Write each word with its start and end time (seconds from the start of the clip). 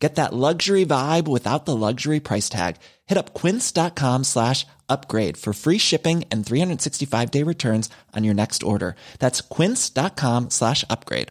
Get 0.00 0.14
that 0.14 0.32
luxury 0.32 0.86
vibe 0.86 1.28
without 1.28 1.66
the 1.66 1.76
luxury 1.76 2.20
price 2.20 2.48
tag. 2.48 2.76
Hit 3.06 3.18
up 3.18 3.34
quince.com 3.34 4.24
slash 4.24 4.66
upgrade 4.88 5.36
for 5.36 5.52
free 5.52 5.78
shipping 5.78 6.24
and 6.32 6.44
365 6.44 7.30
day 7.30 7.42
returns 7.42 7.90
on 8.16 8.24
your 8.24 8.34
next 8.34 8.62
order. 8.62 8.96
That's 9.18 9.42
quince.com 9.42 10.48
slash 10.48 10.84
upgrade. 10.88 11.28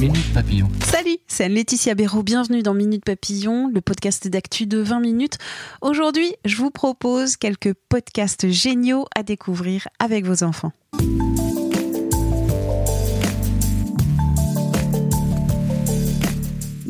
Minute 0.00 0.32
Papillon. 0.32 0.68
Salut, 0.84 1.18
c'est 1.26 1.48
Laetitia 1.48 1.96
Béraud. 1.96 2.22
Bienvenue 2.22 2.62
dans 2.62 2.72
Minute 2.74 3.04
Papillon, 3.04 3.66
le 3.66 3.80
podcast 3.80 4.28
d'actu 4.28 4.66
de 4.66 4.78
20 4.78 5.00
minutes. 5.00 5.38
Aujourd'hui, 5.82 6.36
je 6.44 6.54
vous 6.54 6.70
propose 6.70 7.36
quelques 7.36 7.74
podcasts 7.88 8.48
géniaux 8.48 9.06
à 9.16 9.24
découvrir 9.24 9.88
avec 9.98 10.24
vos 10.24 10.44
enfants. 10.44 10.70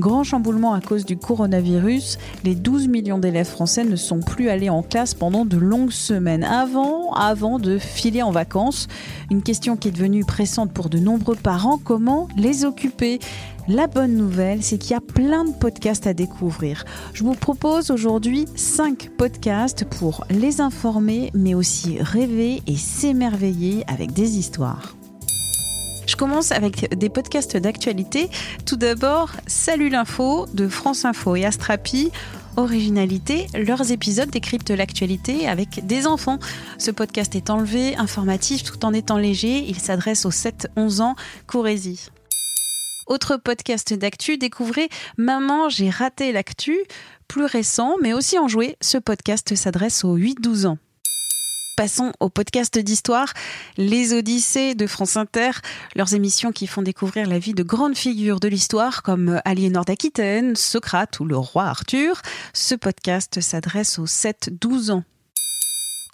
Grand 0.09 0.25
chamboulement 0.25 0.73
à 0.73 0.81
cause 0.81 1.05
du 1.05 1.19
coronavirus, 1.19 2.17
les 2.43 2.55
12 2.55 2.89
millions 2.89 3.19
d'élèves 3.19 3.47
français 3.47 3.85
ne 3.85 3.95
sont 3.95 4.21
plus 4.21 4.49
allés 4.49 4.71
en 4.71 4.83
classe 4.83 5.13
pendant 5.13 5.45
de 5.45 5.59
longues 5.59 5.91
semaines 5.91 6.45
avant, 6.45 7.13
avant 7.13 7.59
de 7.59 7.77
filer 7.77 8.23
en 8.23 8.31
vacances. 8.31 8.89
Une 9.31 9.43
question 9.43 9.77
qui 9.77 9.89
est 9.89 9.91
devenue 9.91 10.25
pressante 10.25 10.73
pour 10.73 10.89
de 10.89 10.99
nombreux 10.99 11.37
parents, 11.37 11.77
comment 11.77 12.27
les 12.39 12.65
occuper? 12.65 13.19
La 13.69 13.87
bonne 13.87 14.15
nouvelle, 14.15 14.63
c'est 14.63 14.79
qu'il 14.79 14.93
y 14.93 14.95
a 14.95 15.03
plein 15.03 15.45
de 15.45 15.53
podcasts 15.53 16.07
à 16.07 16.15
découvrir. 16.15 16.87
Je 17.13 17.23
vous 17.23 17.35
propose 17.35 17.91
aujourd'hui 17.91 18.47
5 18.55 19.11
podcasts 19.19 19.85
pour 19.85 20.25
les 20.31 20.63
informer, 20.63 21.31
mais 21.35 21.53
aussi 21.53 21.99
rêver 22.01 22.63
et 22.67 22.77
s'émerveiller 22.77 23.85
avec 23.89 24.15
des 24.15 24.39
histoires. 24.39 24.98
Commence 26.19 26.51
avec 26.51 26.99
des 26.99 27.11
podcasts 27.11 27.57
d'actualité. 27.57 28.29
Tout 28.67 28.75
d'abord, 28.75 29.31
Salut 29.47 29.89
l'info 29.89 30.47
de 30.53 30.67
France 30.67 31.05
Info 31.05 31.37
et 31.37 31.45
Astrapi. 31.45 32.11
Originalité, 32.57 33.47
leurs 33.55 33.93
épisodes 33.93 34.29
décryptent 34.29 34.73
l'actualité 34.73 35.47
avec 35.47 35.87
des 35.87 36.09
enfants. 36.09 36.41
Ce 36.77 36.91
podcast 36.91 37.37
est 37.37 37.51
enlevé, 37.51 37.95
informatif 37.97 38.65
tout 38.65 38.85
en 38.85 38.93
étant 38.93 39.17
léger. 39.17 39.65
Il 39.69 39.79
s'adresse 39.79 40.27
aux 40.27 40.33
7-11 40.33 41.03
ans. 41.03 41.15
Courez-y. 41.47 42.09
Autre 43.07 43.37
podcast 43.37 43.95
d'actu, 43.95 44.39
découvrez 44.39 44.89
Maman, 45.19 45.69
j'ai 45.69 45.89
raté 45.89 46.33
l'actu, 46.33 46.77
plus 47.29 47.45
récent, 47.45 47.95
mais 48.03 48.13
aussi 48.13 48.41
en 48.41 48.49
jouet. 48.49 48.77
Ce 48.81 48.99
podcast 48.99 49.55
s'adresse 49.55 50.05
aux 50.05 50.19
8-12 50.19 50.67
ans 50.67 50.79
passons 51.79 52.13
au 52.19 52.29
podcast 52.29 52.77
d'histoire, 52.77 53.33
Les 53.77 54.13
Odyssées 54.13 54.75
de 54.75 54.89
France 54.89 55.17
Inter, 55.17 55.53
leurs 55.95 56.13
émissions 56.13 56.51
qui 56.51 56.67
font 56.67 56.83
découvrir 56.83 57.29
la 57.29 57.39
vie 57.39 57.55
de 57.55 57.63
grandes 57.63 57.97
figures 57.97 58.41
de 58.41 58.49
l'histoire 58.49 59.05
comme 59.05 59.41
Aliénor 59.45 59.85
d'Aquitaine, 59.85 60.57
Socrate 60.57 61.21
ou 61.21 61.25
le 61.25 61.37
roi 61.37 61.67
Arthur. 61.67 62.21
Ce 62.53 62.75
podcast 62.75 63.41
s'adresse 63.41 64.01
aux 64.01 64.07
7-12 64.07 64.91
ans 64.91 65.05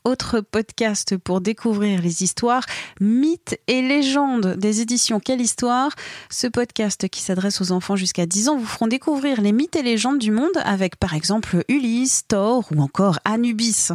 autre 0.04 0.40
podcast 0.42 1.16
pour 1.16 1.40
découvrir 1.40 2.02
les 2.02 2.22
histoires, 2.22 2.66
mythes 3.00 3.58
et 3.66 3.80
légendes 3.80 4.56
des 4.58 4.82
éditions 4.82 5.18
Quelle 5.18 5.40
Histoire. 5.40 5.92
Ce 6.28 6.46
podcast 6.46 7.08
qui 7.08 7.22
s'adresse 7.22 7.62
aux 7.62 7.72
enfants 7.72 7.96
jusqu'à 7.96 8.26
10 8.26 8.50
ans 8.50 8.58
vous 8.58 8.66
feront 8.66 8.86
découvrir 8.86 9.40
les 9.40 9.52
mythes 9.52 9.76
et 9.76 9.82
légendes 9.82 10.18
du 10.18 10.30
monde 10.30 10.58
avec 10.62 10.96
par 10.96 11.14
exemple 11.14 11.64
Ulysse, 11.68 12.24
Thor 12.28 12.68
ou 12.70 12.82
encore 12.82 13.18
Anubis. 13.24 13.92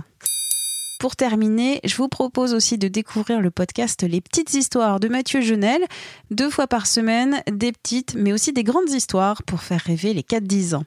Pour 0.99 1.15
terminer, 1.15 1.79
je 1.85 1.95
vous 1.95 2.09
propose 2.09 2.53
aussi 2.53 2.77
de 2.77 2.89
découvrir 2.89 3.39
le 3.39 3.51
podcast 3.51 4.03
Les 4.03 4.19
petites 4.19 4.53
histoires 4.53 4.99
de 4.99 5.07
Mathieu 5.07 5.39
Genel. 5.39 5.81
Deux 6.29 6.49
fois 6.49 6.67
par 6.67 6.87
semaine, 6.87 7.41
des 7.49 7.71
petites 7.71 8.15
mais 8.15 8.33
aussi 8.33 8.51
des 8.51 8.65
grandes 8.65 8.89
histoires 8.89 9.41
pour 9.43 9.61
faire 9.61 9.79
rêver 9.79 10.13
les 10.13 10.23
4-10 10.23 10.75
ans. 10.75 10.83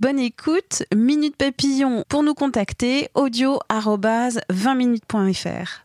Bonne 0.00 0.18
écoute, 0.18 0.82
Minute 0.92 1.36
Papillon 1.36 2.02
pour 2.08 2.24
nous 2.24 2.34
contacter, 2.34 3.10
audio 3.14 3.60
20minutes.fr. 3.70 5.84